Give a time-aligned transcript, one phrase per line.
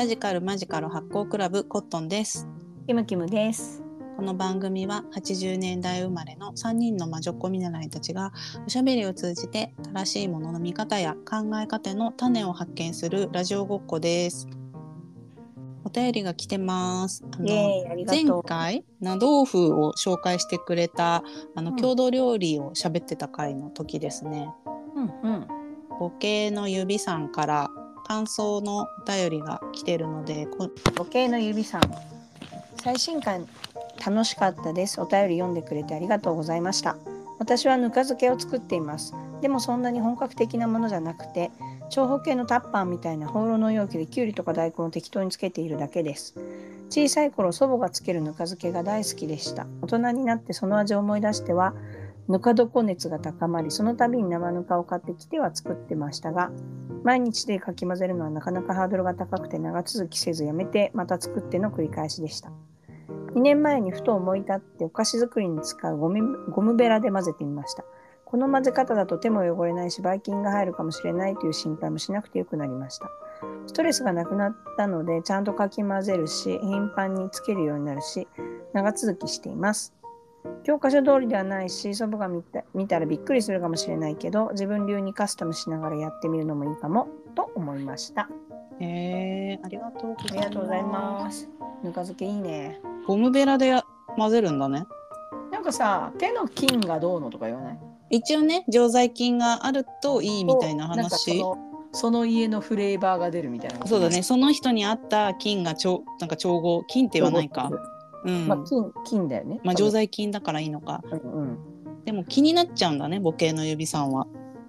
[0.00, 2.48] ラジカルマジカル発行クラブコットンです。
[2.86, 3.82] キムキムです。
[4.16, 8.32] この番組は80年代生まれの3人の魔女っ子見習いたちが
[8.66, 14.48] おしゃべりを通じて正しいものの見方や考え方の種を発見するラジオごっこです。
[15.84, 17.22] お便りが来てます。
[17.30, 18.24] あの前。
[18.42, 21.22] 回な豆腐を紹介してくれた
[21.54, 24.48] あのうん郷土料理を喋ってた回の時ですね。
[24.94, 25.46] うんうん。
[25.98, 27.70] ボケの指さんから
[28.10, 31.82] 感想のお便りが来てるのでこ時計の指さん。
[32.82, 33.46] 最新刊
[34.04, 35.00] 楽しかったです。
[35.00, 36.96] お便り読んでくれてありがとうございました。
[37.38, 39.14] 私はぬか漬けを作っています。
[39.42, 41.52] でもそんなに本格的なものじゃなくて、
[41.88, 46.34] 長方形のタッパーみたいな放浪の容器できゅうりとか大根を適当につけているだけです。
[46.88, 49.68] 小さい頃祖母がつけるぬか漬けが大好きでした。
[49.82, 51.74] 大人になってその味を思い出しては、
[52.28, 56.50] ぬか床熱が高まり、その度に生ぬかを買ってきては作ってましたが、
[57.02, 62.50] 毎日でかき混ぜるのはなかなかハードルが高くて長続きせずやめてまた作っての繰り返しでした。
[63.34, 67.84] 2年前にふと思い立ってお菓子作りに使うゴミゴムベラで混ぜてみました。
[68.24, 73.06] この混ぜ方だと手も汚れないし、ばい菌が入るかもしれないという心配もしなくてよくなりました。
[73.66, 78.28] ストレスがなくなったので、ちゃんとかき混ぜるし、頻繁につけるようになるし、
[78.72, 79.94] 長続きしています。
[80.64, 88.28] 教科書通りではないし、祖母が見た見たらびっくりするかもしれないけど、自分流にカスタムしながらやってみるのもいいかも、と思いました。
[88.80, 90.32] えー、ありがとうございます。
[90.32, 91.50] ありがとうございます。
[91.82, 92.80] ぬか漬けいいね。
[93.06, 93.84] ゴムベラでや
[94.16, 94.86] 混ぜるんだね。
[95.50, 97.78] なんかさ、手の菌がどうのとか言わない？
[98.10, 101.58] 一応ね常在菌があるといいみたいな話その
[101.92, 103.86] その家のフレーバーが出るみたいな。
[103.86, 104.22] そうだね。
[104.22, 107.70] その人に合った菌がちょなんか調合菌って言わないか。
[108.24, 109.60] うんまあ、金、金だよね。
[109.64, 111.58] まあ常在菌だからいいのかうんうん。
[112.04, 114.26] でも気になっちゃうんだね母系の指さんは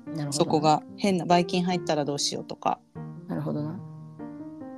[0.08, 0.32] なるほど。
[0.32, 0.60] そこ。
[0.60, 2.80] が変なばい菌入ったらどうしようとか
[3.28, 3.80] なるほどな。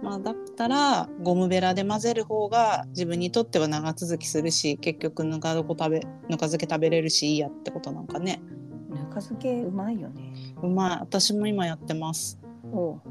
[0.02, 8.42] まあだったらゴムベラで混ぜる方が自分にとっては長続きするし結局ぬか床食べぬか漬け食べれるしいいやってことなんかね
[8.90, 10.34] ぬか漬けうまいよね。
[10.62, 12.40] うまい私も今やってます
[12.72, 13.02] おう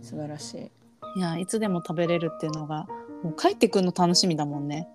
[0.00, 0.70] 素晴らしい。
[1.16, 2.86] いやいつでも食べれるっていうのが
[3.24, 4.88] もう帰ってくるの楽しみだもんね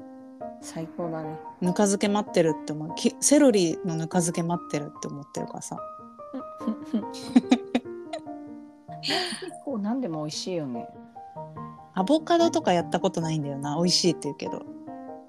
[0.62, 1.38] 最高だね。
[1.62, 5.78] ぬか漬け待ってるって思うきセロリのぬか漬け待ってるって思ってるからさ
[9.02, 9.18] 結
[9.66, 10.88] 構何でも美味しいよね。
[11.94, 14.66] アボカドとかやったことないんだよな美味しいって言うけど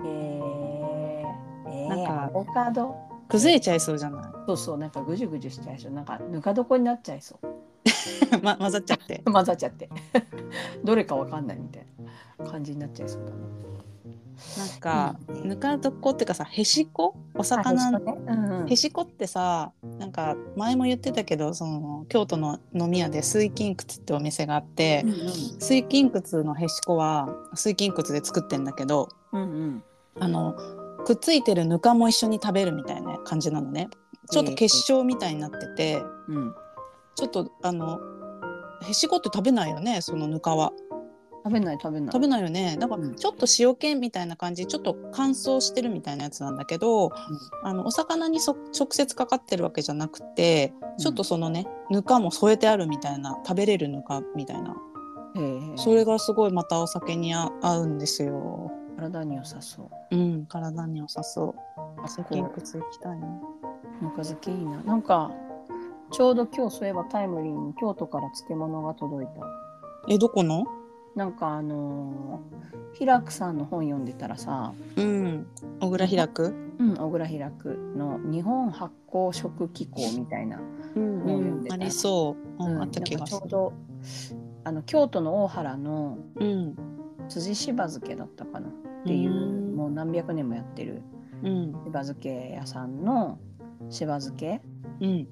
[0.04, 2.94] えー、えー、なんかアボカド？
[3.28, 4.22] 崩れちゃいそうじゃない？
[4.46, 5.92] そうそう、なんかぐじゅぐじゅしちゃいそう。
[5.92, 7.46] なんかぬか床になっちゃいそう。
[8.42, 9.88] ま、混ざっちゃって 混ざっちゃって。
[10.84, 11.99] どれかわかんないみたいな
[12.40, 13.36] 感じになっちゃいそうだな。
[14.56, 15.48] なんか、うん。
[15.50, 17.14] ぬか床っていうかさへしこ？
[17.34, 18.14] お魚のね。
[18.26, 18.68] うんうん。
[18.70, 25.12] へしこってさなんか前も言ってたけどその京都の飲み屋で水金窟ってお店があって、うん
[25.60, 29.82] 水金窟のへしこは水金窟で作ってんだけどうんうん。
[30.18, 30.54] あの
[31.04, 33.88] くっついてるぬかも一緒に食べるみたいな感じなのね。
[34.30, 36.54] ちょっと結晶みたいになってて、うん。
[37.16, 38.00] ちょっとあの
[38.88, 40.72] へしこって食べないよねそのぬかは
[41.42, 42.12] 食べない食べない。
[42.12, 47.10] 食べないよねだからうんちょっと塩気みたいな感じちょっと乾燥してるみたいなやつなんだけど、
[47.64, 54.76] あのお魚にそ直接かかってるわけじゃなくてちょっとそのね、ぬかも添えてあるみたいな食べれるぬかみたいな
[55.76, 58.70] それがすごいまたお酒にあ合うんですよ。
[58.96, 60.16] 体に良さそう。
[60.16, 61.80] うん、体に良さそう。
[62.04, 63.26] あ水金窟行きたいな。
[64.02, 64.82] ぬか漬けいいな。
[64.82, 65.30] なんか
[66.10, 69.32] ちょうど今日そういえばタイムリーに京都から漬物が届いた。
[70.12, 70.64] え、どこの？
[71.16, 75.46] なんかあのー、平久さんの本読んでたらさ、うん、
[75.80, 76.54] 小倉開く。
[76.78, 80.58] うん、小倉平久の日本発酵食機構みたいな、
[80.96, 82.64] うんもう読んでたありそう。
[82.64, 83.48] うん、あった気がするちょう。
[83.50, 83.72] ど
[84.64, 86.74] あの京都の大原のうん、
[87.28, 88.72] 辻しば漬けだったかなっ
[89.04, 91.02] ていう、うんもう何百年もやってる
[91.42, 93.38] うん、しば漬け屋さんの
[93.88, 94.60] しば漬け
[95.00, 95.28] うん、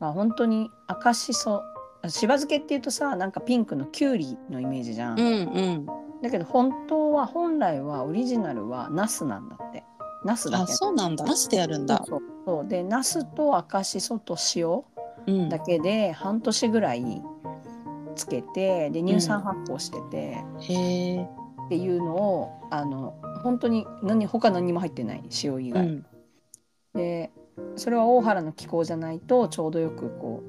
[0.00, 1.62] が本当に赤しそあ
[2.08, 5.86] しば漬けっていうとさなんかピンクのきゅうりのイメージじゃん、うん、うん。
[6.22, 9.84] だけど本当は本来はオリジナルはナスなんだって
[10.24, 11.24] ナスだあ、けそうなんだ。
[11.24, 12.02] 出してやるんだ。
[12.06, 14.82] そうそうでナスと赤しそと塩
[15.26, 17.22] うんだけで半年ぐらい
[18.14, 21.22] つけてで乳酸発酵してて、へえ。
[21.22, 26.06] っていうのをあの本当に何他何にも入ってない塩以外、うん。
[26.94, 27.30] で
[27.76, 30.42] それは大原の気候じゃないとちょうどよくこ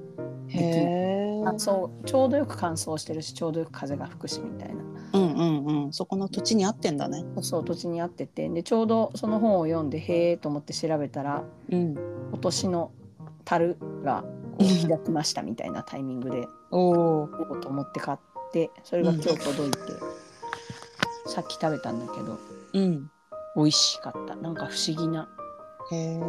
[0.47, 1.12] うへえ。
[1.43, 5.93] 乾燥ちょうどよく乾燥してるしちょうどよく風が吹くしみたいなうんうんうん。
[5.93, 7.23] そこの土地に合ってんだね。
[7.41, 11.93] そう土地に合っててでちょうどその本を読んでへえと思って調べたらうん。
[12.31, 12.91] 今年の
[13.45, 14.23] 樽が
[14.57, 17.27] 開きましたみたいなタイミングで おお。
[17.61, 19.77] と思って買っってそれが今日届いて、
[21.25, 22.37] さっき食べたんだけど
[22.73, 23.09] うん。
[23.55, 25.27] 美味しかったなんか不思議な
[25.91, 26.19] へえ。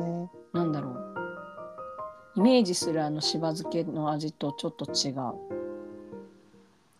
[0.52, 1.23] なんだろう
[2.36, 5.34] イメージするあのしば漬けの味とちょっと違う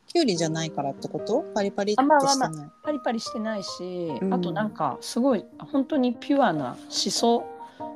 [0.07, 1.45] きゅうりじゃないからってこと？
[1.55, 2.71] パリパリってあまあまあまあしてない。
[2.85, 7.45] パリパリしてないし、うんあとなんかすごい本当にピュアなしそ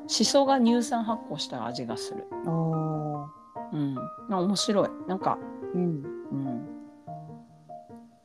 [0.08, 3.26] しそが乳酸発酵した味がするおー
[3.72, 3.94] うん
[4.28, 5.38] な面白いなんか
[5.74, 5.80] うん。
[5.80, 6.68] うん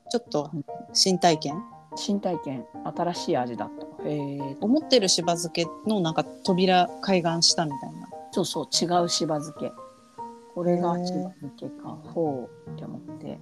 [0.10, 0.51] ちょっと
[0.94, 1.63] 新体験？
[1.95, 2.65] 新体験
[2.95, 8.10] 新しい味だったへえ思ってるしば漬けのなんか扉開眼したみたいな。
[8.33, 9.71] そうそう違うしば漬け。
[10.56, 11.89] これがしば漬けか。
[11.89, 13.39] ほうって思って。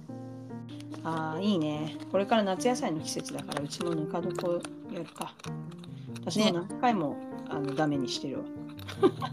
[1.02, 1.96] あーいいね。
[2.10, 4.58] これから夏野菜の季節だからうちもぬか床や
[4.98, 5.34] るか。
[6.20, 6.52] 私もね。
[6.52, 7.16] 何回も、
[7.48, 8.44] あのダメにしてるわ、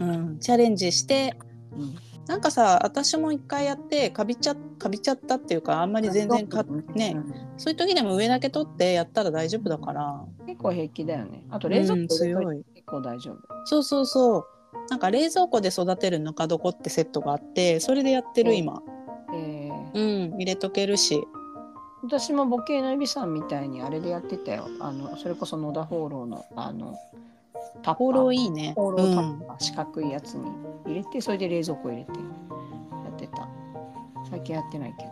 [0.00, 0.38] うん。
[0.38, 1.36] チャレンジして。
[1.74, 1.94] うん、
[2.26, 6.64] なんかさ私も一回やってかびちゃかびちゃったっていうかあんまり全然か
[6.94, 10.24] ねうんそういう時でも上だけ取ってやったら大丈夫だから。
[10.46, 11.44] 結構平気だよね。
[11.50, 12.64] あと冷蔵庫強い。
[12.74, 13.38] 結構大丈夫。
[13.66, 14.44] そうそうそう
[14.90, 18.82] なんか冷蔵庫で育てるぬか床ってセットがあってそれでやってる今。
[19.32, 19.90] えー。
[19.94, 21.22] うん入れとけるし。
[22.02, 24.68] 私も母系のエビさんみたいにあれでやってたよ。
[24.80, 26.98] あのそれこそ野田放浪のあの
[27.82, 28.34] タッパー。
[28.34, 28.72] いいね。
[28.76, 30.50] 放浪タうんッパー、四角いやつに
[30.86, 32.16] 入れてそれで冷蔵庫入れてや
[33.14, 33.48] ってた。
[34.28, 35.10] 最近やってないけど。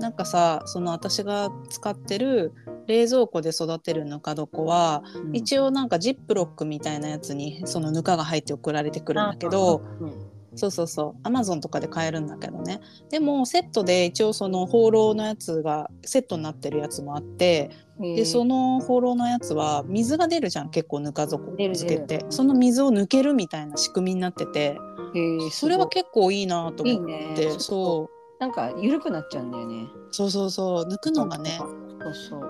[0.00, 2.54] なんかさその私が使ってる
[2.88, 5.36] 冷蔵庫で育てるぬか床は、うん。
[5.36, 10.12] 一応なんかジップロックみたいなやつにそのぬかが入って送られてくるんだけど、うん。
[10.56, 11.20] そうそうそう。
[11.22, 12.80] アマゾンとかで買えるんだけどね。
[13.10, 17.70] でもセットで一応その放浪のやつがセットになってるやつもあって
[18.00, 24.78] でその放浪のやつは水が出るじゃん結構ぬか床出るつけてその水を抜けるみたいな仕組みになってて
[25.14, 27.34] えーそれは結構いいなと思っね。
[27.36, 28.40] てそそう。
[28.40, 29.88] なんか緩くなっちゃうんだよね。
[30.10, 30.84] そうそうそう。
[30.88, 31.64] 抜くのがねそ
[32.10, 32.47] うそう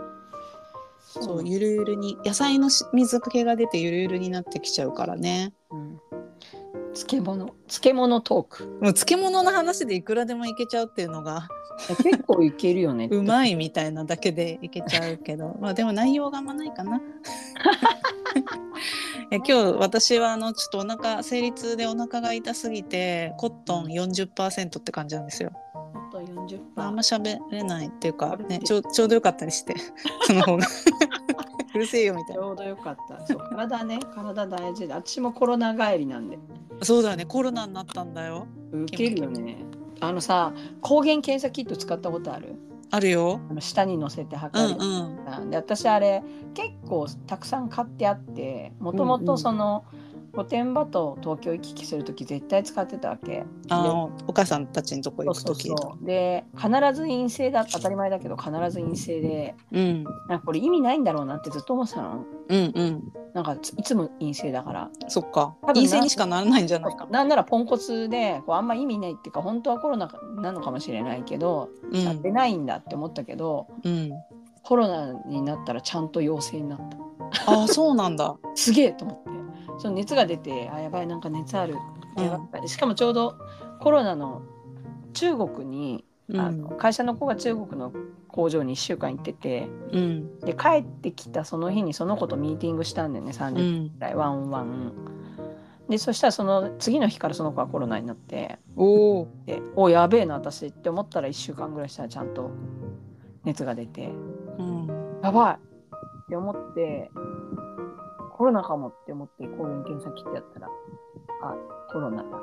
[1.08, 1.42] そう。
[1.48, 5.54] ゆるゆるに野菜のし水気が出てゆるゆるになってきちゃうからね。
[5.70, 6.00] うん。
[6.94, 7.54] 漬物。
[7.66, 8.66] 漬物トーク。
[8.66, 11.48] もう漬物の話でいくらでもいけちゃうっていうのが。
[12.02, 13.08] 結構いけるよね。
[13.12, 15.56] うまいみたいなだけでいけちゃうけど。
[15.62, 17.00] まあでも内容があんまないかな。
[19.30, 25.52] いや今日私はあのちょっとお腹生理痛でお腹が痛すぎてコットン40%って感じなんですよ。
[26.76, 29.74] あと40%あんま喋れないっていうかねちょちょうどよかったりして
[30.26, 30.66] その方が
[31.74, 32.42] うるせえよみたいな。
[32.42, 33.26] ちょうどよかった。
[33.26, 34.94] そう体ね、体大事で。
[34.94, 36.38] 私もコロナ帰りなんで。
[36.82, 38.46] そうだよねコロナになったんだよ。
[38.72, 39.58] ウケるよね。
[40.00, 42.54] あのさ、抗原検査キット使ったことある？
[42.90, 43.40] あるよ。
[43.50, 44.76] あの下に乗せてう測る。
[44.76, 44.84] んう
[45.20, 45.24] ん。
[45.26, 46.22] なんで私あれ
[46.54, 49.84] 結構たくさん買ってあってもともとうんうんその
[50.32, 53.44] 御殿場と東京行き来する時絶対使ってたわけ。
[53.68, 55.70] あお母さんたちのとこ行く時。
[56.02, 59.54] で必ず陰性だ当たり前だけど必ず陰性で。
[59.72, 60.04] うん。
[60.04, 62.24] なんかこれ意味ないんだろうなってずっと思ってたの。
[62.48, 63.12] うんうん。
[63.34, 64.90] なんかいつも陰性だから。
[65.08, 65.56] そっか。
[65.66, 67.06] 陰性にしかならないんじゃないか。
[67.06, 67.10] な。
[67.10, 72.22] なんならポンコツでこうあんま意味ないっていうか本当はコロナなのかもしれないけど、うん。
[72.22, 74.12] 出ないんだって思ったけどうん。
[74.62, 76.98] コロナになったらちゃんと陽性になった。
[77.46, 78.36] ああそうなんだ。
[78.54, 79.27] すげえと思って
[79.78, 81.76] その熱が出てあやばいなんか熱ある。
[82.66, 83.36] しかもちょうど
[83.80, 84.42] コロナの
[85.12, 86.04] 中国に、
[86.34, 87.92] あの会社の子が中国の
[88.26, 90.40] 工場に1週間行っててうん。
[90.40, 94.92] で帰ってきたその日にその子とミーティングしたんだよね30う分んくらい、ワンオンワン。
[95.88, 99.28] でそしたらその次の日からその子はコロナになっておお。
[99.46, 102.50] でおやべえな私って思ったら1週間ぐらいしたらちゃんと
[103.44, 104.10] 熱が出て。
[104.58, 104.86] うん。
[105.22, 107.10] やばいって思って
[108.38, 110.68] コロナかもって思って抗原検査キットやったら
[111.42, 111.56] あ
[111.92, 112.28] コロナだ。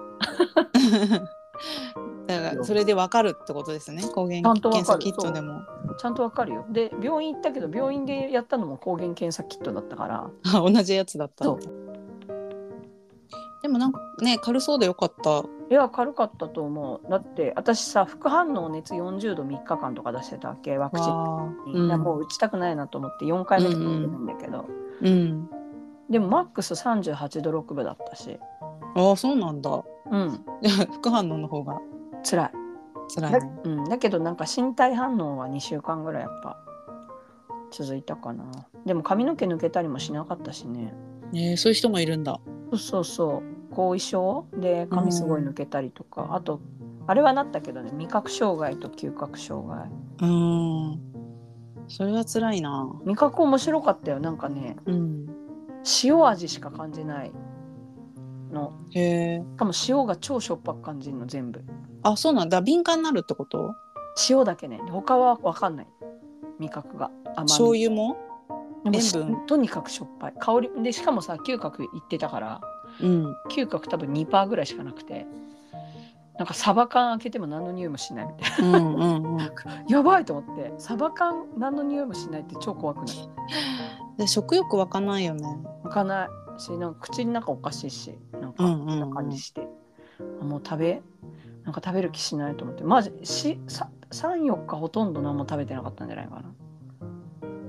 [2.28, 4.04] だからそれでわかるってことですね。
[4.14, 5.62] 抗原検査キットでも。
[5.98, 6.66] ちゃんとわかるよ。
[6.70, 10.30] で病院行ったけど病院でやったのも抗原検査キットだったから。
[10.54, 11.46] あ同じやつだった。
[13.62, 15.46] でもなんかね軽そうでよかった。
[15.70, 17.10] いや軽かったと思う。
[17.10, 21.74] だって私さ副反応熱40度3日間とか出してたわけワクチン。
[21.74, 24.66] うんもう打ちたくないなと思って4回目とか打ってないんだけど、
[25.02, 25.50] うん。
[26.09, 28.39] でもマックス38度6分だったし。
[28.95, 29.83] ああそうなんだ。
[30.12, 30.45] うん。
[30.93, 31.79] 副反応の方が。
[32.24, 32.51] 辛い。
[33.13, 33.59] 辛いだ,、ね。
[33.63, 36.57] うん、だけどなんか身体反応は2週間ぐらいやっぱ
[37.71, 38.45] 続いたかな。
[38.85, 40.93] でも髪の毛抜けたりもしなかったしね。
[41.33, 42.39] えー、そういう人もいるんだ。
[42.71, 43.75] そうそうそう。
[43.75, 44.45] 後遺症？
[44.53, 46.62] で髪すごい抜けたりとか、あと
[47.07, 47.91] あれはなったけどね。
[47.93, 49.89] 味覚障害と嗅覚障害。
[50.21, 51.00] うーん。
[51.88, 52.89] それは辛いな。
[53.05, 54.19] 味覚面白かったよ。
[54.19, 54.77] なんかね。
[54.85, 55.25] うん。
[56.04, 57.32] 塩味しか感じない
[58.51, 58.74] の。
[58.92, 59.44] へえ。
[59.54, 61.63] しかも塩が超しょっぱく感じるの全部。
[62.04, 62.62] あそうなんだ。
[62.62, 63.75] 敏感になるってこと？
[64.30, 64.80] 塩だけね。
[64.89, 65.88] 他は分かんない。
[66.60, 67.12] 味覚が。
[67.36, 67.50] 甘み。
[67.50, 68.18] 醤油も？
[68.86, 69.46] 塩分？
[69.46, 70.34] とにかくしょっぱい。
[70.39, 72.62] 香りでしかもさ嗅覚いってたから
[73.01, 73.36] うん。
[73.50, 75.25] 嗅覚多分2%ぐらいしかなくて
[76.38, 79.38] なんかサバ缶開けても何の匂いもしないみたいうんうんうん。
[79.38, 79.51] な
[79.89, 80.74] やばいと思って。
[80.77, 83.15] サバ缶何の匂いもしないって超怖くない？
[84.17, 85.43] で食欲湧かないよね。
[85.84, 86.25] 開かな
[86.57, 89.67] いしなんか口の中おかしいしなんかこんな感じして、
[90.41, 91.01] あもう食べ
[91.63, 92.84] なんか食べる気しないと思って。
[92.84, 96.41] マジしさ34日ほとんど何も食べてなかったんじゃないかな。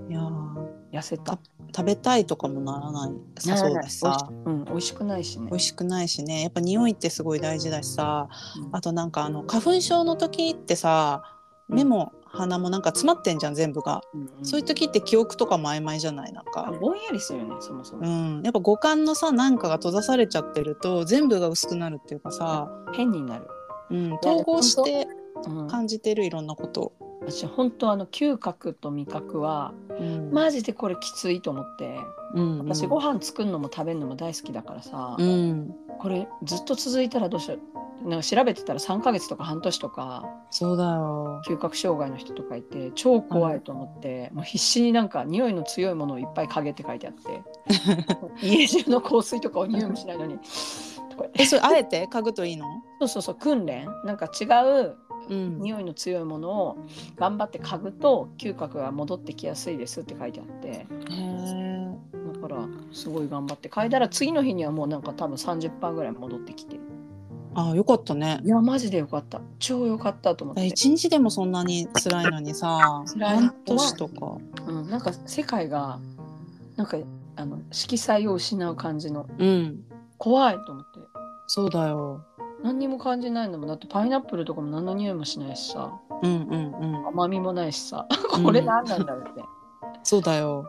[0.08, 0.56] いやー。
[0.92, 1.38] 痩せた。
[1.74, 3.12] 食べたいとかもならない。
[3.38, 4.30] さそうだしさ。
[4.44, 5.46] うん美味しくないしね。
[5.50, 6.42] 美味しくないしね。
[6.42, 8.28] やっぱ匂いってすごい大事だしさ。
[8.68, 8.76] うん。
[8.76, 11.22] あとなんかあの花粉症の時ってさ
[11.68, 23.48] 目も鼻もなんか詰まってんじゃん全部が、うんうんそういう時って記憶とかも曖昧じゃないなんか、ぼんやりするよねそもそも、うん、やっぱ五感のさなんかが閉ざされちゃってると全部が薄くなるっていうかさ、変になる、
[23.90, 25.08] うん、統合して
[25.44, 26.92] うん、感じてるいろんなこと、
[27.26, 30.30] 私本当あの嗅覚と味覚はうん。
[30.32, 31.98] マジでこれきついと思って。
[32.34, 38.08] うん私ご飯作るのも食べるのも大好きだからさ、うん、これずっと続いたらどうしよう。
[38.08, 41.40] なんか調べてたら3ヶ月とか半年とかそうだよ。
[41.46, 47.42] 嗅覚障害の人とかいて超怖いと思って、もう必死になんか匂いの強いものをいっぱい嗅げって書いてあって
[48.46, 50.38] 家中の香水とかを匂いもしないのに
[51.34, 52.66] えそれあえて嗅ぐといいの、
[53.00, 53.88] そうそうそう訓練？
[54.04, 54.96] なんか違う
[55.28, 56.78] うん、匂いの強いものを
[57.16, 60.68] 頑張って嗅ぐと嗅覚が戻ってきやすいですって書いてあって。
[60.68, 61.76] へえ
[62.34, 66.78] だからすごい頑張って嗅いだら次の日にはもうなんか多分30%ぐらい戻ってきて。
[67.54, 68.40] あよかったね。
[68.44, 69.40] いやマジでよかった。
[69.58, 74.36] 超よかったと思って、一日でもそんなに辛いのにさ辛い半年とか。
[74.66, 75.98] うん、なんか世界が
[76.76, 76.98] なんか
[77.36, 79.26] あの色彩を失う感じの。
[79.38, 79.84] うん。
[80.18, 81.00] 怖いと思って。
[81.46, 82.24] そうだよ
[82.62, 85.92] 何にも感じないのもだってパイナップルとかも何の匂いもしないしさ。
[86.22, 87.08] うんうんうん。
[87.08, 88.06] 甘みもないしさ。
[88.36, 88.44] うん。
[88.44, 89.42] これ何なんだろうって、
[90.02, 90.66] そうだよ。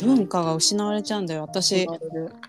[0.00, 1.42] 文化が失われちゃうんだよ。
[1.42, 1.86] 私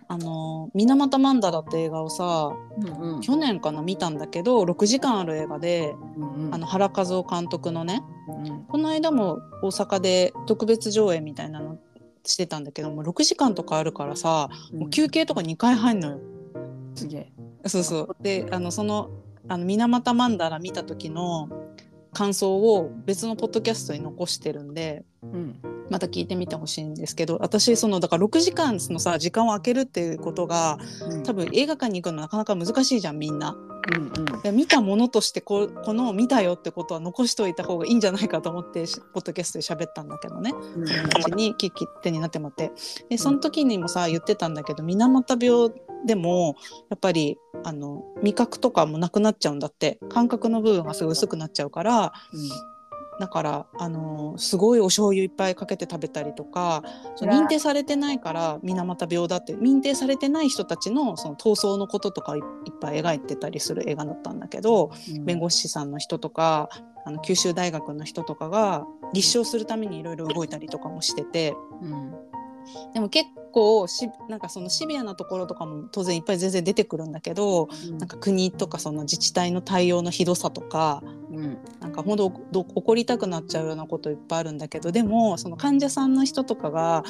[0.07, 3.21] あの「水俣マンダラ」って映画をさうんうん。
[3.21, 6.53] 去年かな見たんだけど6時間ある映画でうんうん。
[6.53, 8.63] あの原和夫監督のねうん。
[8.65, 11.77] この間も大阪で特別上映みたいなの
[12.25, 16.19] してたんだけども6時間とかあるからさもう休憩とか2回入んのよ。
[16.95, 17.31] すげえ
[17.65, 18.15] そうそう。
[18.21, 19.09] であのその
[19.47, 21.49] あの水俣マンダラ見た時の
[22.13, 25.59] 感想を別のポッドキャストに残してるんでうん。
[25.89, 31.23] また聞いてみてほしいんですけど私そのだから6時間のさ時間を空けるっていうことがうん。
[31.23, 33.55] 多分映画館に行くのなかなか難しいじゃんみんな。
[33.95, 34.41] うんうん。
[34.41, 40.51] で見たものとしてここの見たよってことは残しといた方がいいんじゃないかと思ってしポッドキャストで喋ったんだけどね。
[40.51, 40.85] うん。
[40.85, 42.71] 友達に聞き手になってもらって。
[43.09, 45.71] でその時にもさ言ってたんだけど水俣病
[46.05, 46.55] でも
[46.89, 49.99] やっぱりあの味覚とかもなくなっちゃうんだって。
[50.09, 52.13] 感覚の部分がすごい薄くなっちゃうから。
[53.19, 56.81] だからあのすごいお醤油いっぱいかけて食べたりとか
[57.19, 62.41] 認定されてないから水俣病だって認定されてない人たちのその闘争のこととかいっ
[62.79, 65.25] ぱい描いてたりする映画だったんだけどうん。
[65.25, 66.69] 弁護士さんの人とか
[67.05, 71.53] あの九州大学の人とかが立証するためにいろいろ動いたりとかもしてて。
[71.83, 72.30] うん
[72.93, 81.57] でも結構しなんかそのシビアなところとかも当然いっぱい全然出てくるんだけどなんか国とかその自治体の対応のひどさとかうん。
[81.79, 87.03] なんか怒りたくなっちゃうようなこといっぱいあるんだけどでもその患者さんの人とかが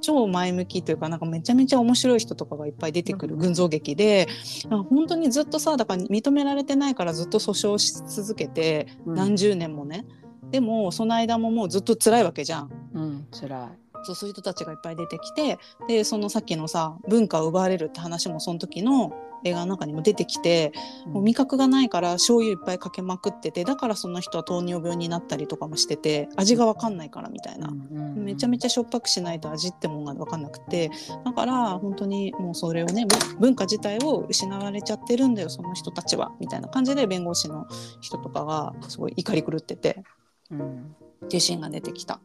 [0.00, 3.40] 超前向きというかなんかめちゃめちゃ面白い人とかがいっぱい出てくるうん。
[3.40, 4.28] 群像劇で、
[4.68, 9.14] なんか本当にずっとさだから認められてないからずっと訴訟し続けてうん。
[9.14, 10.04] 何十年もね、
[10.50, 12.70] でもその間ももうずっと辛いわけじゃん。
[12.94, 19.12] うん辛いそうそういう人たちがいっぱい出てきてでそのさっきのさ文化を奪われるって話もその時の
[19.44, 20.72] 映画の中にも出てきて、
[21.06, 27.70] もう味覚がないから醤油いっぱいかけまくっててだからその人は糖尿病になったりとかもしてて味が分かんないからみたいな、
[28.16, 30.90] めちゃめちゃしょっぱくしないと味ってもんが分かんなくて。
[31.24, 37.66] だから本当にもうそれをねぶ文化自体を失われちゃってるんだよその人たちはみたいな感じで弁護士の
[38.00, 40.02] 人とかがすごい怒り狂ってて。
[40.50, 40.96] うん。
[41.24, 42.20] っていうシーンが出てきた。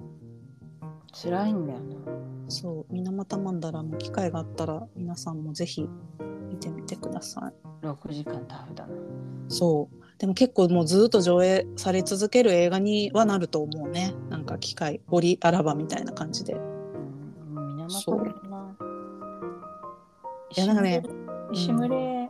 [1.13, 1.96] 辛いんだよな。
[2.50, 5.88] そう水俣マンダラも機会があったら皆さんもぜひ
[6.50, 7.51] 見てみてくださ
[7.84, 7.86] い。
[7.86, 8.93] 6時間タフだな。
[9.48, 9.96] そう。
[10.17, 14.13] でも結構もうずっと上映され続ける映画にはなると思うね。
[14.29, 16.53] なんか機会折あらばみたいな感じで。
[16.53, 18.75] うん水そう俣だな。
[20.55, 21.03] いやなんかね
[21.51, 22.29] 石牟礼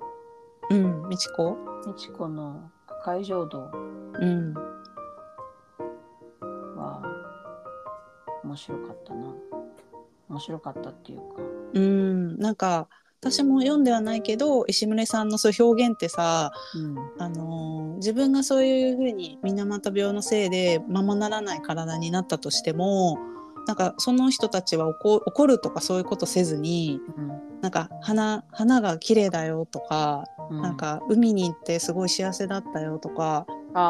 [0.70, 1.58] うん美智子？
[1.86, 3.70] 美智子の赤い浄土
[4.20, 4.54] うん
[8.53, 9.33] 面白かったな。
[10.29, 11.24] 面白かったっていうか。
[11.74, 12.38] うん。
[12.38, 12.88] なんか
[13.19, 16.98] 私も読んではないけど石牟礼さんのそういう表現ってさ、うん。
[17.17, 23.17] あのー自分がそういうふうに水俣病のせいでままならない体になったとしても
[23.65, 27.00] なんかその人たちは怒怒るとかそういうことせずに
[27.62, 30.62] なんか花花が綺麗だよとか、うん。
[30.62, 33.45] なんか海に行ってすごい幸せだったよとか、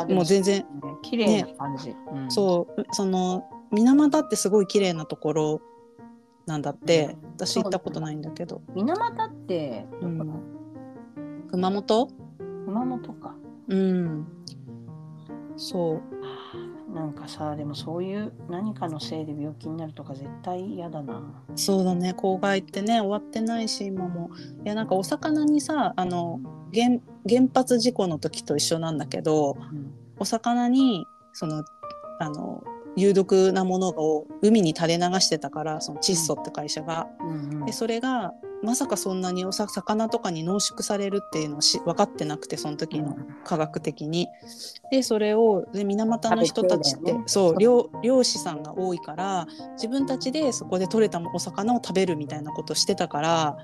[0.09, 0.65] もう全然ね。
[1.01, 2.31] 綺麗な感じ、うん。
[2.31, 5.61] そうその水俣ってすごい綺麗なところ
[6.45, 7.29] なんだって、うん。
[7.31, 8.61] 私行ったことないんだけど。
[8.75, 10.33] 水俣ってどこだ、うん
[11.49, 12.07] 熊本？
[12.65, 13.35] 熊本か。
[13.67, 14.27] うん。
[15.57, 16.93] そう。
[16.93, 21.21] なんかさでもそういう何かのせいで病気になるとか絶対嫌だな。
[21.55, 22.13] そうだね。
[22.13, 24.29] 公害ってね終わってないし今も。
[24.63, 26.39] いやなんかお魚にさあの
[26.73, 29.93] 原原発事故の時と一緒なんだけどうん。
[30.19, 31.63] お魚にその
[32.19, 32.63] あの
[32.95, 37.07] 有毒なものを海に垂れ流してたからその窒素って会社が。
[37.19, 37.31] うんう
[37.61, 38.33] んでそれが
[38.63, 44.29] まさかそんなにおさ魚とかに濃縮されるっていうのをし分かってなくてその時の科学的に。
[44.89, 53.57] でそれをで水俣の人たちって、そう漁漁師さんが多いから自分たちでそこで取れたお魚を食べるみたいなことをしてたから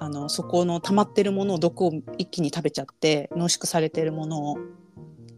[0.00, 4.58] あのそこの溜まってるものを毒を一気に食べちゃって濃縮されてるものを。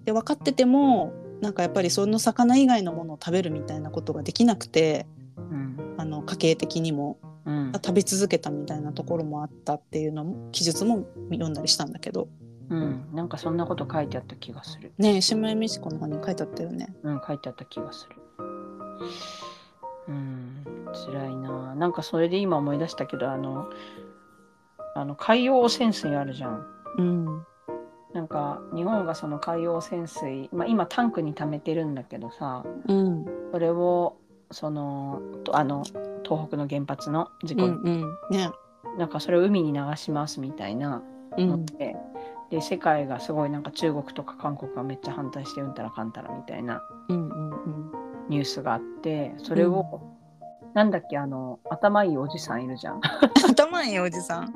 [0.05, 5.07] で分かっててもなんかやっぱりその魚以外のものを食べるみたいなことができなくて
[5.37, 12.29] うんあの家計的にもうん食べ続けたみたいなところもあったっていうのも記述も読んだりしたんだけど
[12.71, 14.93] うん、なんかそんなこと書いてあった気がする。
[14.97, 16.95] ねえ下江美智子の方に書いてあったよね。
[17.03, 18.17] うん、書いてあった気がする。
[20.09, 20.65] うん、
[21.13, 21.75] 辛いな。
[21.75, 23.69] なんかそれで今思い出したけど、あの、
[24.95, 26.67] あの海洋汚染水あるじゃん。
[26.97, 27.47] うん
[28.15, 33.25] なんか日本がその海洋汚染水、まあ、今タンクに溜めてるんだけどさ、うん。
[33.53, 34.17] それを
[34.51, 35.83] そのとあの
[36.25, 38.17] 東北の原発の事故、うんうん。
[38.31, 38.51] ね。
[38.99, 41.03] なんかそれを海に流しますみたいな
[41.37, 41.49] うん。
[41.49, 41.97] ので、
[42.51, 46.83] で世界がすごいなんか中国とか韓国がめっちゃ反対してうんたらかんたらみたいな
[48.29, 50.03] ニュースがあってそれを、
[50.75, 53.01] なんだっけあの頭いいおじさんいるじゃん。
[53.51, 54.55] 頭いいおじさん？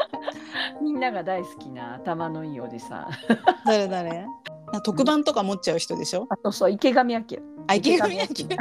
[0.82, 3.06] みんなが大好きな頭のいいおじさん。
[3.64, 3.88] 誰？
[3.88, 4.26] 誰？
[4.72, 6.26] な特番とか持っちゃう人でしょ？
[6.28, 7.42] あとそう池上彰。
[7.66, 8.46] あ池上彰。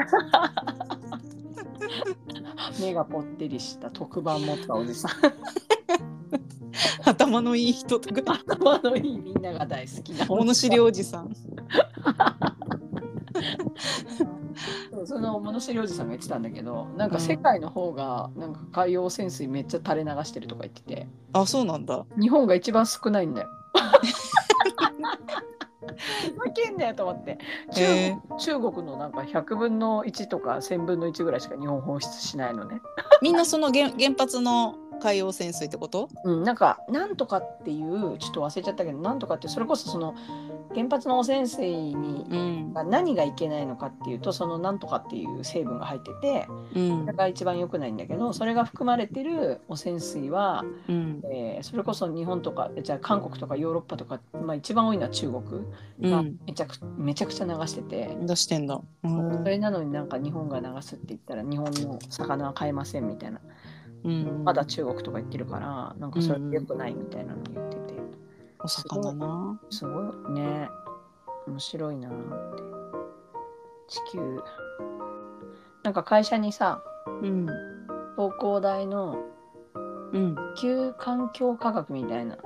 [2.79, 5.11] 目がぽってりした特番持ったおじさん。
[7.09, 8.21] 頭のいい人とか。
[8.47, 11.33] 頭のいいみんなが大好きな物知りおじさん
[15.05, 21.07] その物知りおじさんが言ってたんだけどなんか世界の方がなんか海洋汚染水めっちゃ垂れ流してるとか言ってて。
[21.33, 22.05] あそうなんだ。
[22.19, 23.49] 日本が一番少ないんだよ。
[25.97, 27.37] ふざけんなよと思って。
[27.71, 32.81] 中,、へ中国のなんか100分の1とか1000分の1ぐらいしか日本放出しないのね。
[33.21, 36.09] みんなその原原発の海洋潜水ってこと？
[36.23, 40.15] うん、なんかなんとかっていうちょっと忘れちゃったけどなんとかってそれこそその
[40.73, 42.73] 原発の汚染水にうん。
[42.73, 47.05] が何がいけないのかっていうとそのなんとかっていう成分が入っててうん。
[47.05, 51.21] それが一番良くないんだけどそれが含まれてる汚染水は、うん。
[51.31, 55.43] えーそれこそ日本とかじゃあ韓国とかヨーロッパとか、まあ、一番多いのは中国
[56.11, 56.37] がうん。
[56.45, 58.15] めちゃくめちゃくちゃ流してて。
[58.21, 58.79] 出してんだ。
[59.03, 59.37] うん。
[59.39, 63.39] それなのになんか日本が流すって言ったら日本の魚は買えませんみたいな
[64.03, 64.43] うん。
[64.43, 67.97] まだ中国とか言ってるからなんかそれ良くないみたいなの言ってて。
[68.59, 70.33] お魚なすごい。
[70.33, 70.69] ね。
[71.47, 72.17] 面白いなって。
[73.87, 74.41] 地球。
[75.83, 76.81] なんか会社にさ
[77.21, 77.45] うん。
[78.15, 79.17] 東工大の
[80.11, 80.35] うん。
[80.55, 82.37] 地球環境科学みたいな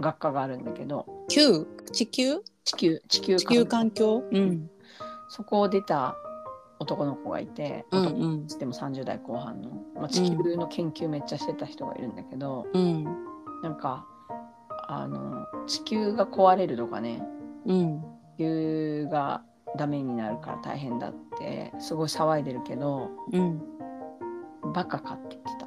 [0.00, 2.40] 学科があるんだけど球地球？
[2.64, 3.00] 地球。
[3.08, 4.24] 地球地球環環境？
[4.30, 4.70] うん。
[5.28, 6.16] そこを出た
[6.78, 13.04] 男の子がいて、うん男うんでも30代後半の、まあ、地球の研究めっちゃしてた人がいるんだけど、うん。
[13.62, 14.06] なんか
[14.88, 17.22] あの地球が壊れるとかね
[17.66, 18.02] うん。
[18.36, 19.42] 地球が
[19.76, 23.62] ダメになるから大変だってすごい騒いでるけどうん。
[24.74, 25.64] バカかって言って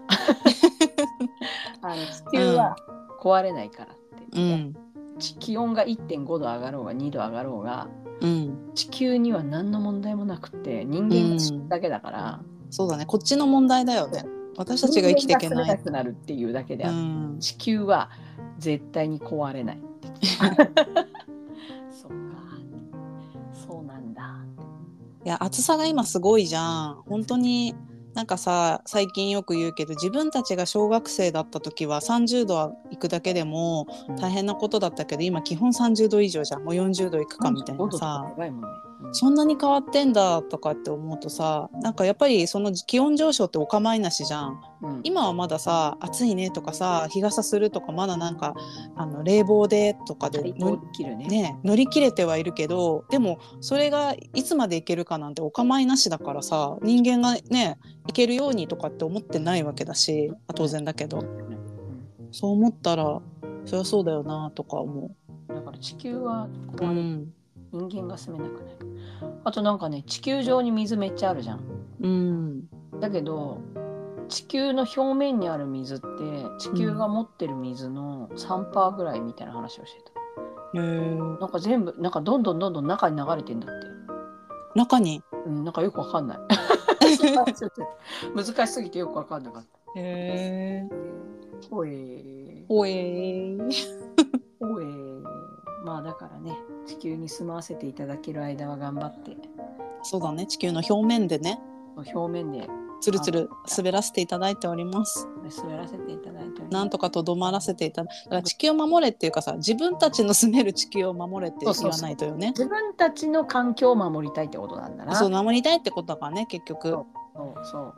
[1.81, 1.87] た。
[1.89, 1.95] あの
[2.31, 2.75] 地球は
[3.21, 4.87] 壊れないからってう言ってん。
[5.17, 7.87] 地気温が1.5度上がろうが2度上がろうが
[8.21, 8.71] うん。
[8.75, 13.05] 地球には何の問題もなくって人間だけだから、そうだね。
[13.05, 14.25] こっちの問題だよね。
[14.57, 15.67] 私たちが生きていけない。
[15.67, 17.37] なくなるっていうだけであって、うん。
[17.39, 18.09] 地球は
[18.57, 19.79] 絶対に壊れない。
[21.91, 22.27] そっか。
[23.53, 24.37] そうなんだ。
[25.25, 27.03] いや暑さが今すごいじゃん。
[27.07, 27.75] 本当に
[28.17, 33.85] なんかさ最近よく言うけど自分たちが小学生だった時は30度は行くだけでも
[34.19, 36.63] 大変なことだったけど今基本30度以上じゃん。
[36.63, 38.25] もう40度行くかみたいなさ。
[38.39, 38.51] ね
[39.11, 44.61] そんなに変わってんだとかって思うとさなんかやっぱりその気温上昇ってお構いなしじゃん。
[44.81, 44.99] うん。
[45.03, 48.55] 今はまださ暑いねとかさ日傘するとかまだなんか
[48.95, 51.27] あの冷房でとかで対等切るね。
[51.27, 61.19] ね、乗り切れてはいるけどでもそれがいつまでいけるかなんてお構いなしだからさ人間がねいけるようにとかって思ってないわけだし当然だけど。
[61.19, 61.57] うん。
[62.31, 63.21] そう思ったら
[63.65, 65.11] そりゃそうだよなとか思
[65.47, 66.75] だから地球はう。
[66.75, 67.33] 壊れうん
[67.71, 68.77] 人間が住めなくなる。
[69.43, 71.61] あとなんかね地球上に水めっちゃあるじゃん。
[72.01, 72.69] うん。
[72.99, 73.61] だけど
[74.27, 76.05] 地球の表面にある水って
[76.59, 80.01] 地球が持ってる水の3%ぐらいみたいな話をして
[80.73, 81.39] た、へー。
[81.39, 83.87] なんか全部なんかどんどんどんどん中に流れてんだって。
[84.75, 85.23] 中に？
[85.45, 86.37] うんなんかよくわかんない。
[88.35, 89.69] 難しすぎてよくわかんなかった。
[89.99, 90.89] へえ
[91.69, 92.65] ほえー。
[92.67, 93.71] おえー。
[94.59, 95.23] ほえー。
[95.85, 99.37] まあだからね地球に住まわせていただける間は頑張って。
[100.01, 100.47] そうだね。
[100.47, 101.59] 地球の表面でね。
[101.95, 102.67] 表面で。
[102.99, 105.27] つるつる滑らせていただいております。
[105.61, 112.49] 滑らせていただいてなんとかとどまらせていただだから地球を守れっていうかさ自分たちの住める地球を守れって言わないとよね。
[112.49, 115.15] 自分たちの環境を守りたいってことなんだな。
[115.15, 116.89] そう守りたいってことだからね結局。
[116.89, 117.93] そうそう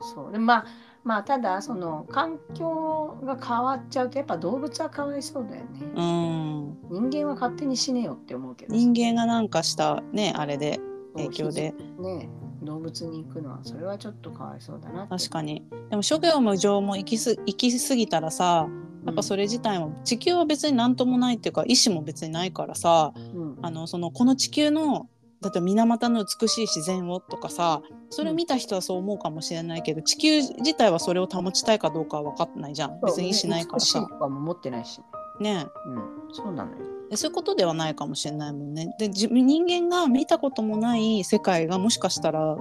[0.00, 0.32] そう。
[0.32, 0.66] でまあ
[1.08, 5.80] まあただその環境が変わっちゃうとやっぱ動物はかわいそうだよね。
[5.94, 7.10] うん。
[7.10, 8.78] 人間は勝手に死ねよって思うけどさ。
[8.78, 10.78] 人間がなんかしたねあれで
[11.16, 11.72] 影響で。
[11.98, 12.28] ね
[12.60, 15.64] 動物に行くのはそれはちょっとかわいそうだな確かに。
[15.88, 18.68] でも諸行無常も行きす行き過ぎたらさ
[19.06, 23.58] やっぱそれ自体も地球は別に何ともないっていうか意志も別にないからさうん。
[23.62, 25.08] あのそのこの地球の
[25.40, 33.00] だって水俣の美しい自然をとかさそれを見た人はそう思うかもしれないけど地球自体はそれを保ちたいかどうかは分かってないじゃん。
[33.00, 34.00] 別に意思ないからさ。
[34.00, 35.00] とかも持ってないし、
[35.40, 35.66] ね。
[35.86, 36.78] うん、そうなのよ。
[37.10, 38.94] でそういうことではないかもしれないもんね。
[38.98, 42.56] で自分人間が見たこともない世界がもしかしたら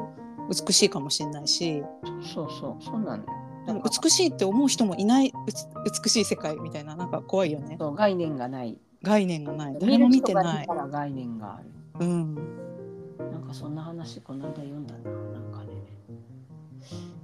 [0.50, 1.84] 美しいかもしれないし。
[2.34, 2.84] そうそう。
[2.84, 3.24] そうなのよ。
[3.66, 5.34] でも美しいって思う人もいない
[6.04, 7.76] 美しい世界みたいななんか怖いよね。
[7.80, 8.78] そう概念がない。
[9.04, 9.78] 概念がない。
[9.80, 10.68] 誰も見てない。
[10.92, 11.72] 概念がある。
[12.00, 12.67] うん
[13.48, 15.74] かそんな話この間読んだな、なんかね。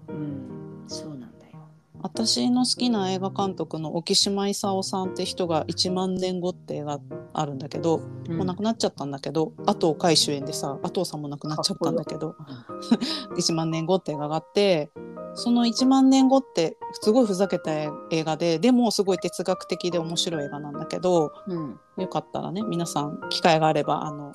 [0.09, 1.69] うん、そうなんだよ。
[2.01, 6.99] 私の好きな映画監督の沖島勲さんって人が「1万年後」って映画
[7.33, 7.99] あるんだけど、う
[8.33, 12.35] んもう亡くなっちゃったんだけど阿藤海主演でさ阿藤さんも亡くなっちゃったんだけど
[13.35, 14.89] 「1 万年後」って映画があって
[15.35, 17.71] その1万年後ってすごいふざけた
[18.11, 24.33] 映画ででもすごい哲学的で面白い映画なんだけどうん、よかったらね皆さん機会があればあの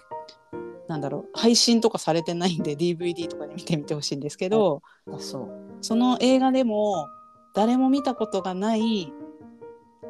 [0.88, 5.50] なんだろう配信とかされてないんで DVD とかで見てみてほしいんですけど、あそう。
[5.80, 7.08] その映画でも
[7.54, 9.12] 誰も見たことがない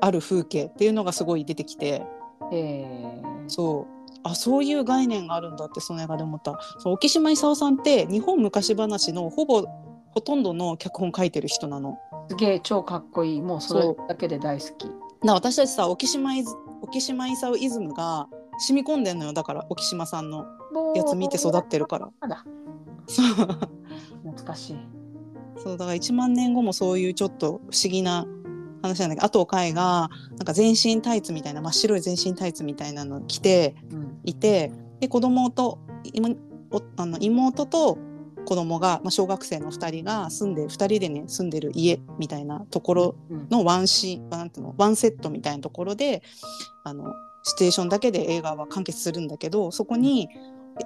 [0.00, 2.06] ある風景っていうのがすごい出てきて
[2.52, 9.66] えー、そうあそういう概念があるんだってその映画で思ったそう沖島勲さんって日本昔話のほぼ
[10.10, 11.98] ほとんどの脚本書いてる人なの。
[12.28, 13.42] すげえ超かっこいい。
[13.42, 14.90] もうそれだけで大好き。
[15.22, 16.32] な私たちさ沖島
[16.82, 18.26] 沖島勲イズムが
[18.58, 20.46] 染み込んでんのよだから沖島さんの
[20.94, 22.11] やつ見て育ってるから。
[23.07, 24.76] そう懐かしい。
[25.57, 28.26] そうだから1万年後もそういうちょっと不思議な
[28.83, 35.78] 話なんだけどあと海がなんか全身タイツみたいな真っ白い全身タイツみたいなの着てうん、いてで子供と
[36.96, 37.98] あの妹と
[38.44, 46.22] 子供が、まあ、小学生の2人が住んで2人でね住んでる家みたいなところうん、のワンシーンなんていうのワンセットみたいなところで
[46.85, 50.28] あのシチュエーションだけで映画は完結するんだけどそこに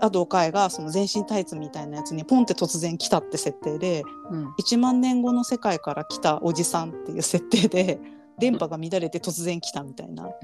[0.00, 8.00] アド海がその全身タイツみたいなやつにポンって突然来たって設定でうん、1万年後の世界から来たおじさんっていう設定で
[8.38, 10.28] 電波が乱れて突然来たみたいな。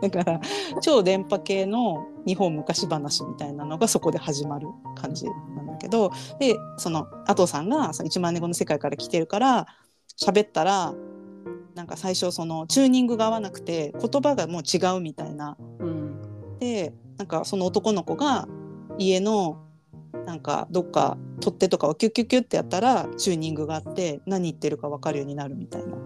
[0.00, 0.40] だから
[0.80, 9.68] 超電波系の日本昔話みたいなのがそこで始まる感じなんだけどでその阿藤さんがその1万年後の世界から来てるから
[10.20, 10.92] 喋ったら
[11.74, 16.21] なんか最初そのチューニングが合わなくて言葉がもう違うみたいなうん、
[16.62, 18.46] でなんかその男の子が
[18.96, 19.66] 家の
[20.26, 25.96] なんかどっか取っ手とかをキュッキュッキュッってやったらチューニングがあって何言ってるか分かるようになるみたいな。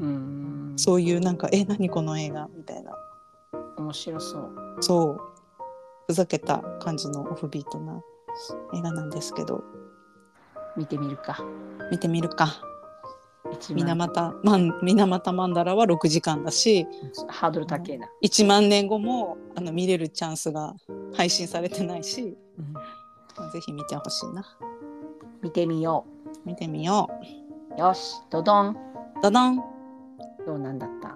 [0.00, 2.92] うん、そういうなんか「え何この映画」みたいな。
[3.78, 4.50] 面白そう。
[4.80, 5.20] そう。
[6.08, 8.02] ふざけた感じのオフビートな
[8.74, 9.62] 映画なんですけど。
[10.76, 11.38] 見てみるか。
[11.92, 12.46] 見てみるか。
[12.48, 12.69] 一
[13.58, 16.86] 水万俣マン水俣マンダラは6時間だし
[17.28, 18.08] ハードル高えな。
[18.22, 20.74] 1万年後もあの見れるチャンスが
[21.14, 24.44] 配信されてないしうんぜひ見てほしいな
[25.42, 26.04] 見てみよ
[26.44, 27.08] 見てみよ
[27.76, 27.80] う。
[27.80, 28.68] よし、ドドン。
[28.70, 28.76] う
[29.22, 29.56] ダダン
[30.46, 31.14] どうなんだった？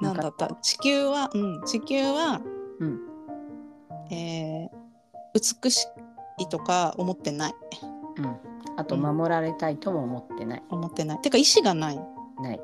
[0.00, 0.48] なんだった？
[0.62, 2.40] 地球はうん地球は
[2.80, 3.00] うん。
[4.10, 4.84] えー
[5.62, 5.86] 美し
[6.38, 7.54] いとか思ってない
[8.18, 8.36] うん。
[8.76, 10.62] あとうん守られたいとも思ってない。
[10.70, 12.00] 思ってないてか意思がない
[12.42, 12.60] ない。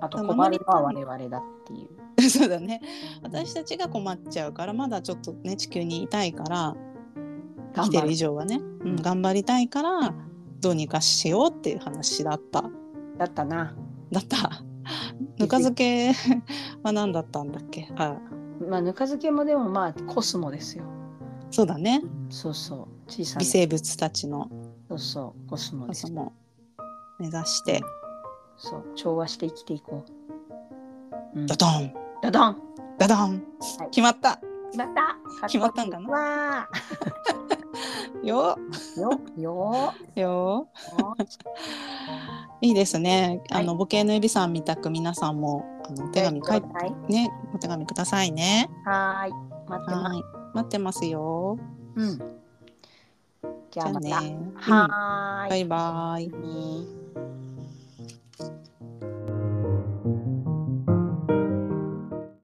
[0.00, 1.88] あとあ困るのは我々だっていう。
[2.30, 2.80] そうだね
[3.22, 6.76] 私たちが困っちゃうからまだちょっとね地球にいたいから
[7.74, 10.14] 生きてる以上はね、うん、頑張りたいから
[10.60, 12.64] どうにかしようっていう話だった
[13.18, 13.74] だったな。
[14.12, 14.62] だった
[15.38, 16.12] ぬか漬け
[16.84, 17.88] は何だったんだっけ？
[17.96, 18.16] あ
[18.68, 20.84] まあぬか漬けもでもまあコスモですよ。
[21.50, 22.86] そうだねそうそう。
[23.08, 23.40] 小さな。
[23.40, 24.48] 微生物たちの
[24.98, 25.50] そうそう。
[25.50, 26.12] コスモですそ。
[26.12, 26.32] も
[27.18, 27.82] 目指して
[28.56, 28.84] そう。
[28.94, 30.04] 調和して生きていこ
[31.34, 31.38] う。
[31.38, 32.62] うんダドンダダン
[32.98, 33.40] ダドン、はい
[33.90, 36.68] 決まった決まった決まったんかなわ
[38.22, 41.16] よーよよよよ
[42.60, 43.42] いいですね。
[43.50, 48.70] あの、はい母系のエビさんみたく皆さんもあのお手紙書いてはいね、お手紙くださいね。
[48.84, 49.32] はーい
[49.68, 50.12] 待ってます。
[50.12, 50.22] はい、
[50.54, 51.58] 待ってますよ。
[51.96, 52.43] うん。
[53.74, 54.20] じゃあまた。
[54.20, 54.38] ね。
[54.54, 55.50] はーい。
[55.50, 56.28] バイバイ。
[56.28, 57.03] ね